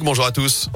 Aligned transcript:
Bonjour 0.00 0.26
à 0.26 0.30
tous. 0.30 0.70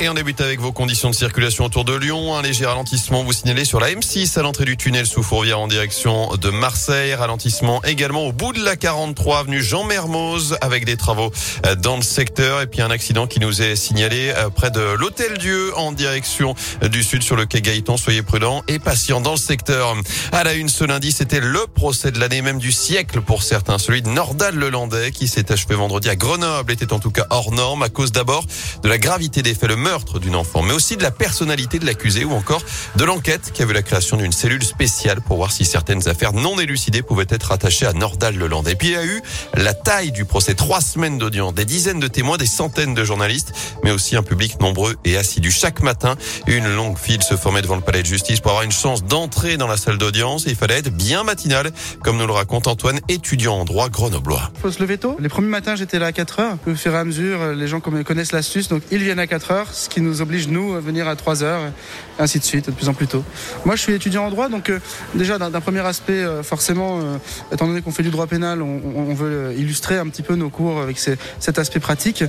Et 0.00 0.08
on 0.08 0.14
débute 0.14 0.40
avec 0.40 0.60
vos 0.60 0.72
conditions 0.72 1.10
de 1.10 1.14
circulation 1.14 1.64
autour 1.64 1.84
de 1.84 1.94
Lyon. 1.94 2.34
Un 2.34 2.42
léger 2.42 2.66
ralentissement 2.66 3.22
vous 3.22 3.32
signalez 3.32 3.64
sur 3.64 3.80
la 3.80 3.90
M6 3.90 4.38
à 4.38 4.42
l'entrée 4.42 4.64
du 4.64 4.76
tunnel 4.76 5.06
sous 5.06 5.22
Fourvière 5.22 5.58
en 5.58 5.66
direction 5.66 6.36
de 6.36 6.50
Marseille. 6.50 7.14
Ralentissement 7.14 7.82
également 7.84 8.24
au 8.24 8.32
bout 8.32 8.52
de 8.52 8.62
la 8.64 8.76
43 8.76 9.40
avenue 9.40 9.60
Jean 9.60 9.84
Mermoz 9.84 10.56
avec 10.60 10.84
des 10.84 10.96
travaux 10.96 11.32
euh, 11.66 11.74
dans 11.74 11.96
le 11.96 12.02
secteur. 12.02 12.60
Et 12.60 12.66
puis 12.66 12.80
un 12.80 12.90
accident 12.90 13.26
qui 13.26 13.40
nous 13.40 13.60
est 13.60 13.76
signalé 13.76 14.32
euh, 14.36 14.50
près 14.50 14.70
de 14.70 14.80
l'Hôtel 14.80 15.36
Dieu 15.38 15.76
en 15.76 15.90
direction 15.92 16.54
du 16.82 17.02
sud 17.02 17.22
sur 17.22 17.34
le 17.34 17.46
quai 17.46 17.60
Gaëtan. 17.60 17.96
Soyez 17.96 18.22
prudents 18.22 18.62
et 18.68 18.78
patients 18.78 19.20
dans 19.20 19.32
le 19.32 19.36
secteur. 19.36 19.96
À 20.32 20.44
la 20.44 20.54
une 20.54 20.68
ce 20.68 20.84
lundi, 20.84 21.10
c'était 21.10 21.40
le 21.40 21.66
procès 21.74 22.12
de 22.12 22.20
l'année, 22.20 22.42
même 22.42 22.58
du 22.58 22.70
siècle 22.70 23.20
pour 23.20 23.42
certains. 23.42 23.78
Celui 23.78 24.02
de 24.02 24.08
Nordal 24.08 24.54
Lelandais 24.54 25.10
qui 25.10 25.26
s'est 25.26 25.50
achevé 25.50 25.74
vendredi 25.74 26.08
à 26.08 26.14
Grenoble 26.14 26.70
était 26.72 26.92
en 26.92 27.00
tout 27.00 27.10
cas 27.10 27.26
hors 27.30 27.50
norme 27.50 27.82
à 27.82 27.88
cause 27.88 28.12
d'abord 28.12 28.44
de 28.84 28.88
la 28.88 28.98
gravité 28.98 29.42
des 29.42 29.54
faits. 29.54 29.68
Meurtre 29.88 30.18
d'une 30.18 30.36
enfant, 30.36 30.60
mais 30.60 30.74
aussi 30.74 30.98
de 30.98 31.02
la 31.02 31.10
personnalité 31.10 31.78
de 31.78 31.86
l'accusé 31.86 32.22
ou 32.22 32.32
encore 32.32 32.62
de 32.96 33.04
l'enquête 33.04 33.52
qui 33.54 33.62
a 33.62 33.64
vu 33.64 33.72
la 33.72 33.80
création 33.80 34.18
d'une 34.18 34.32
cellule 34.32 34.62
spéciale 34.62 35.22
pour 35.22 35.38
voir 35.38 35.50
si 35.50 35.64
certaines 35.64 36.06
affaires 36.10 36.34
non 36.34 36.60
élucidées 36.60 37.00
pouvaient 37.00 37.24
être 37.30 37.52
attachées 37.52 37.86
à 37.86 37.94
Nordal 37.94 38.36
Leland. 38.36 38.64
Et 38.64 38.74
puis 38.74 38.88
il 38.88 38.92
y 38.92 38.96
a 38.96 39.04
eu 39.06 39.22
la 39.54 39.72
taille 39.72 40.12
du 40.12 40.26
procès, 40.26 40.54
trois 40.54 40.82
semaines 40.82 41.16
d'audience, 41.16 41.54
des 41.54 41.64
dizaines 41.64 42.00
de 42.00 42.06
témoins, 42.06 42.36
des 42.36 42.44
centaines 42.44 42.92
de 42.92 43.02
journalistes, 43.02 43.54
mais 43.82 43.90
aussi 43.90 44.14
un 44.14 44.22
public 44.22 44.60
nombreux 44.60 44.96
et 45.06 45.16
assidu. 45.16 45.50
Chaque 45.50 45.80
matin, 45.82 46.16
une 46.46 46.68
longue 46.74 46.98
file 46.98 47.22
se 47.22 47.34
formait 47.34 47.62
devant 47.62 47.76
le 47.76 47.80
palais 47.80 48.02
de 48.02 48.06
justice 48.06 48.40
pour 48.40 48.50
avoir 48.50 48.64
une 48.64 48.72
chance 48.72 49.02
d'entrer 49.04 49.56
dans 49.56 49.68
la 49.68 49.78
salle 49.78 49.96
d'audience. 49.96 50.44
Il 50.46 50.54
fallait 50.56 50.80
être 50.80 50.94
bien 50.94 51.24
matinal, 51.24 51.72
comme 52.04 52.18
nous 52.18 52.26
le 52.26 52.34
raconte 52.34 52.66
Antoine, 52.66 53.00
étudiant 53.08 53.54
en 53.54 53.64
droit 53.64 53.88
grenoblois. 53.88 54.50
Faut 54.60 54.70
se 54.70 54.82
lever 54.82 54.98
tôt. 54.98 55.16
Les 55.18 55.30
premiers 55.30 55.48
matins, 55.48 55.76
j'étais 55.76 55.98
là 55.98 56.06
à 56.06 56.12
4 56.12 56.40
heures. 56.40 56.58
Au 56.66 56.74
fur 56.74 56.92
et 56.92 56.98
à 56.98 57.04
mesure, 57.04 57.54
les 57.54 57.68
gens 57.68 57.80
connaissent 57.80 58.32
l'astuce, 58.32 58.68
donc 58.68 58.82
ils 58.90 59.02
viennent 59.02 59.18
à 59.18 59.26
4 59.26 59.50
heures 59.50 59.72
ce 59.78 59.88
qui 59.88 60.00
nous 60.00 60.20
oblige, 60.20 60.48
nous, 60.48 60.74
à 60.74 60.80
venir 60.80 61.06
à 61.08 61.16
3 61.16 61.42
heures, 61.42 61.66
et 61.66 62.22
ainsi 62.22 62.38
de 62.38 62.44
suite, 62.44 62.66
de 62.66 62.72
plus 62.72 62.88
en 62.88 62.94
plus 62.94 63.06
tôt. 63.06 63.24
Moi, 63.64 63.76
je 63.76 63.82
suis 63.82 63.92
étudiant 63.92 64.24
en 64.26 64.30
droit, 64.30 64.48
donc 64.48 64.70
euh, 64.70 64.80
déjà, 65.14 65.38
d'un 65.38 65.60
premier 65.60 65.80
aspect, 65.80 66.12
euh, 66.12 66.42
forcément, 66.42 66.98
euh, 66.98 67.16
étant 67.52 67.66
donné 67.66 67.80
qu'on 67.80 67.92
fait 67.92 68.02
du 68.02 68.10
droit 68.10 68.26
pénal, 68.26 68.60
on, 68.60 69.14
veut 69.14 69.54
illustrer 69.56 69.96
un 69.96 70.06
petit 70.08 70.22
peu 70.22 70.34
nos 70.34 70.50
cours 70.50 70.80
avec 70.80 70.98
cet 70.98 71.58
aspect 71.58 71.80
pratique. 71.80 72.22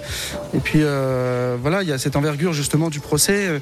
Et 0.56 0.60
puis, 0.60 0.82
voilà, 1.62 1.84
il 1.84 1.90
y 1.90 1.92
a 1.92 1.98
cette 1.98 2.16
envergure, 2.16 2.54
justement, 2.54 2.90
du 2.90 3.00
procès. 3.00 3.62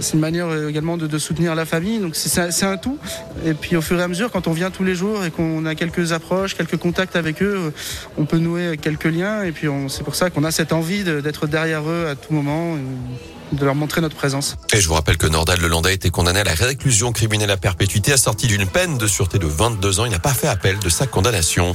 c'est 0.00 0.14
une 0.14 0.20
manière 0.20 0.48
également 0.68 0.96
de, 0.96 1.18
soutenir 1.18 1.54
la 1.54 1.64
famille, 1.64 2.00
donc 2.00 2.16
c'est 2.16 2.64
un 2.64 2.76
tout. 2.76 2.98
Et 3.46 3.54
puis, 3.54 3.76
au 3.76 3.80
fur 3.80 3.98
et 3.98 4.02
à 4.02 4.08
mesure, 4.08 4.30
quand 4.30 4.48
on 4.48 4.52
vient 4.52 4.70
tous 4.70 4.84
les 4.84 4.94
jours 4.94 5.24
et 5.24 5.30
qu'on 5.30 5.64
a 5.66 5.74
quelques 5.74 6.12
approches, 6.12 6.56
quelques 6.56 6.76
contacts 6.76 7.16
avec 7.16 7.42
eux, 7.42 7.72
on 8.18 8.24
peut 8.24 8.38
nouer 8.38 8.76
quelques 8.76 9.04
liens. 9.04 9.44
Et 9.44 9.52
puis, 9.52 9.68
c'est 9.88 10.02
pour 10.02 10.16
ça 10.16 10.30
qu'on 10.30 10.44
a 10.44 10.50
cette 10.50 10.72
envie 10.72 11.04
d'être 11.04 11.46
derrière 11.46 11.88
eux 11.88 12.08
à 12.10 12.16
tout 12.16 12.34
moment 12.34 12.76
de 13.52 13.64
leur 13.64 13.74
montrer 13.74 14.00
notre 14.00 14.16
présence. 14.16 14.56
Et 14.72 14.80
je 14.80 14.88
vous 14.88 14.94
rappelle 14.94 15.18
que 15.18 15.26
Nordal 15.26 15.60
Lelandais 15.60 15.90
a 15.90 15.92
été 15.92 16.10
condamné 16.10 16.40
à 16.40 16.44
la 16.44 16.54
réclusion 16.54 17.12
criminelle 17.12 17.50
à 17.50 17.56
perpétuité 17.56 18.12
assortie 18.12 18.46
d'une 18.46 18.66
peine 18.66 18.98
de 18.98 19.06
sûreté 19.06 19.38
de 19.38 19.46
22 19.46 20.00
ans. 20.00 20.04
Il 20.06 20.12
n'a 20.12 20.18
pas 20.18 20.34
fait 20.34 20.48
appel 20.48 20.78
de 20.78 20.88
sa 20.88 21.06
condamnation. 21.06 21.74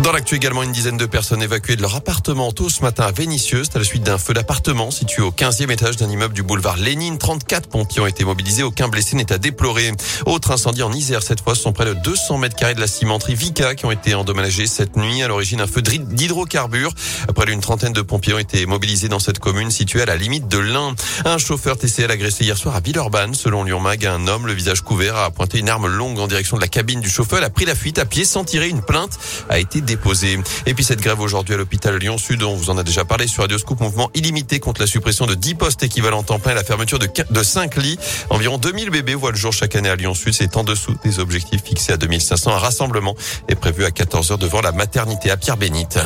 Dans 0.00 0.12
l'actu 0.12 0.36
également, 0.36 0.62
une 0.62 0.72
dizaine 0.72 0.98
de 0.98 1.06
personnes 1.06 1.42
évacuées 1.42 1.74
de 1.74 1.82
leur 1.82 1.96
appartement 1.96 2.52
tôt 2.52 2.68
ce 2.68 2.82
matin 2.82 3.04
à 3.04 3.12
Vénitieuse, 3.12 3.70
à 3.74 3.78
la 3.78 3.84
suite 3.84 4.02
d'un 4.02 4.18
feu 4.18 4.34
d'appartement 4.34 4.90
situé 4.90 5.22
au 5.22 5.30
15e 5.30 5.70
étage 5.70 5.96
d'un 5.96 6.08
immeuble 6.08 6.34
du 6.34 6.42
boulevard 6.42 6.76
Lénine. 6.76 7.16
34 7.16 7.68
pompiers 7.68 8.02
ont 8.02 8.06
été 8.06 8.24
mobilisés, 8.24 8.62
aucun 8.62 8.88
blessé 8.88 9.16
n'est 9.16 9.32
à 9.32 9.38
déplorer. 9.38 9.92
Autre 10.26 10.52
incendie 10.52 10.82
en 10.82 10.92
Isère, 10.92 11.22
cette 11.22 11.40
fois, 11.40 11.54
ce 11.54 11.62
sont 11.62 11.72
près 11.72 11.86
de 11.86 11.94
200 11.94 12.38
mètres 12.38 12.56
carrés 12.56 12.74
de 12.74 12.80
la 12.80 12.86
cimenterie 12.86 13.34
Vika 13.34 13.74
qui 13.74 13.86
ont 13.86 13.90
été 13.90 14.14
endommagés 14.14 14.66
cette 14.66 14.96
nuit. 14.96 15.22
À 15.22 15.28
l'origine, 15.28 15.62
un 15.62 15.66
feu 15.66 15.80
d'hydrocarbures. 15.80 16.92
Près 17.34 17.46
d'une 17.46 17.60
trentaine 17.60 17.94
de 17.94 18.02
pompiers 18.02 18.34
ont 18.34 18.38
été 18.38 18.66
mobilisés 18.66 19.08
dans 19.08 19.18
cette 19.18 19.38
commune 19.38 19.70
située 19.70 20.02
à 20.02 20.06
la 20.06 20.16
limite 20.16 20.46
de 20.46 20.58
l'Ain. 20.58 20.94
Un 21.24 21.38
chauffeur 21.38 21.78
TCL 21.78 22.10
agressé 22.10 22.44
hier 22.44 22.58
soir 22.58 22.76
à 22.76 22.80
Villeurbanne. 22.80 23.34
Selon 23.34 23.64
Lyon 23.64 23.80
Mag, 23.80 24.04
un 24.04 24.28
homme, 24.28 24.46
le 24.46 24.52
visage 24.52 24.82
couvert, 24.82 25.16
a 25.16 25.30
pointé 25.30 25.58
une 25.58 25.70
arme 25.70 25.88
longue 25.88 26.18
en 26.18 26.26
direction 26.26 26.56
de 26.56 26.62
la 26.62 26.68
cabine 26.68 27.00
du 27.00 27.08
chauffeur. 27.08 27.38
Il 27.38 27.44
a 27.44 27.50
pris 27.50 27.64
la 27.64 27.74
fuite 27.74 27.98
à 27.98 28.04
pied 28.04 28.26
sans 28.26 28.44
tirer. 28.44 28.68
Une 28.68 28.82
plainte 28.82 29.18
a 29.48 29.58
été 29.58 29.80
déposée. 29.86 30.38
Et 30.66 30.74
puis 30.74 30.84
cette 30.84 31.00
grève 31.00 31.20
aujourd'hui 31.20 31.54
à 31.54 31.56
l'hôpital 31.56 31.96
Lyon-Sud, 31.96 32.42
on 32.42 32.54
vous 32.54 32.68
en 32.68 32.76
a 32.76 32.82
déjà 32.82 33.04
parlé 33.04 33.26
sur 33.26 33.42
Radio 33.42 33.56
Scoop, 33.56 33.80
mouvement 33.80 34.10
illimité 34.14 34.60
contre 34.60 34.80
la 34.80 34.86
suppression 34.86 35.26
de 35.26 35.34
10 35.34 35.54
postes 35.54 35.82
équivalents 35.82 36.22
temps 36.22 36.38
plein 36.38 36.52
et 36.52 36.56
la 36.56 36.64
fermeture 36.64 36.98
de, 36.98 37.08
de 37.30 37.42
5 37.42 37.76
lits. 37.76 37.98
Environ 38.30 38.58
2000 38.58 38.90
bébés 38.90 39.14
voient 39.14 39.30
le 39.30 39.36
jour 39.36 39.52
chaque 39.52 39.76
année 39.76 39.88
à 39.88 39.96
Lyon-Sud. 39.96 40.34
C'est 40.34 40.56
en 40.56 40.64
dessous 40.64 40.94
des 41.04 41.18
objectifs 41.18 41.62
fixés 41.62 41.92
à 41.92 41.96
2500. 41.96 42.50
Un 42.50 42.58
rassemblement 42.58 43.14
est 43.48 43.54
prévu 43.54 43.84
à 43.84 43.90
14h 43.90 44.38
devant 44.38 44.60
la 44.60 44.72
maternité 44.72 45.30
à 45.30 45.36
Pierre-Bénite. 45.36 45.98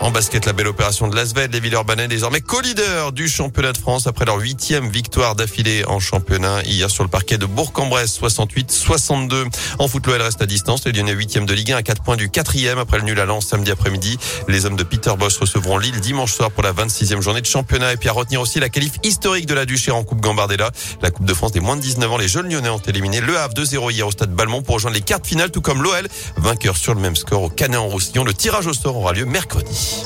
En 0.00 0.12
basket, 0.12 0.46
la 0.46 0.52
belle 0.52 0.68
opération 0.68 1.08
de 1.08 1.16
Lasvel, 1.16 1.50
les 1.50 1.58
Villeurbanais 1.58 2.06
désormais 2.06 2.40
co-leader 2.40 3.10
du 3.10 3.28
championnat 3.28 3.72
de 3.72 3.78
France 3.78 4.06
après 4.06 4.24
leur 4.24 4.38
huitième 4.38 4.88
victoire 4.88 5.34
d'affilée 5.34 5.84
en 5.86 5.98
championnat 5.98 6.62
hier 6.62 6.88
sur 6.88 7.02
le 7.02 7.10
parquet 7.10 7.36
de 7.36 7.46
Bourg-en-Bresse 7.46 8.18
68-62. 8.20 9.46
En 9.80 9.88
foot, 9.88 10.06
l'OL 10.06 10.22
reste 10.22 10.40
à 10.40 10.46
distance. 10.46 10.84
Les 10.86 10.92
Lyonnais 10.92 11.12
huitième 11.12 11.46
de 11.46 11.52
Ligue 11.52 11.72
1 11.72 11.78
à 11.78 11.82
4 11.82 12.02
points 12.02 12.16
du 12.16 12.30
quatrième 12.30 12.67
après 12.76 12.98
le 12.98 13.04
nul 13.04 13.18
à 13.20 13.24
Lens 13.24 13.46
samedi 13.46 13.70
après-midi. 13.70 14.18
Les 14.48 14.66
hommes 14.66 14.76
de 14.76 14.82
Peter 14.82 15.12
Bosch 15.18 15.38
recevront 15.38 15.78
Lille 15.78 16.00
dimanche 16.00 16.34
soir 16.34 16.50
pour 16.50 16.62
la 16.62 16.72
26e 16.72 17.22
journée 17.22 17.40
de 17.40 17.46
championnat. 17.46 17.94
Et 17.94 17.96
puis 17.96 18.08
à 18.08 18.12
retenir 18.12 18.40
aussi 18.40 18.60
la 18.60 18.68
qualif 18.68 18.94
historique 19.04 19.46
de 19.46 19.54
la 19.54 19.64
Duchère 19.64 19.96
en 19.96 20.04
Coupe 20.04 20.20
Gambardella. 20.20 20.70
La 21.00 21.10
Coupe 21.10 21.24
de 21.24 21.32
France 21.32 21.52
des 21.52 21.60
moins 21.60 21.76
de 21.76 21.80
19 21.80 22.12
ans. 22.12 22.18
Les 22.18 22.28
jeunes 22.28 22.50
Lyonnais 22.50 22.68
ont 22.68 22.78
éliminé 22.78 23.20
le 23.20 23.38
Havre 23.38 23.54
2-0 23.54 23.92
hier 23.92 24.06
au 24.06 24.10
stade 24.10 24.34
Balmont 24.34 24.62
pour 24.62 24.74
rejoindre 24.74 24.96
les 24.96 25.02
quarts 25.02 25.20
finales, 25.24 25.50
tout 25.50 25.60
comme 25.62 25.82
l'OL, 25.82 26.08
vainqueur 26.36 26.76
sur 26.76 26.94
le 26.94 27.00
même 27.00 27.16
score 27.16 27.42
au 27.42 27.48
Canet 27.48 27.78
en 27.78 27.86
Roussillon. 27.86 28.24
Le 28.24 28.34
tirage 28.34 28.66
au 28.66 28.74
sort 28.74 28.96
aura 28.96 29.12
lieu 29.12 29.24
mercredi. 29.24 30.04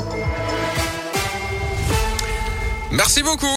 Merci 2.93 3.23
beaucoup. 3.23 3.47